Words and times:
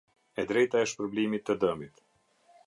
E 0.43 0.45
drejta 0.51 0.79
e 0.85 0.87
shpërblimit 0.93 1.45
të 1.51 1.57
dëmit. 1.65 2.03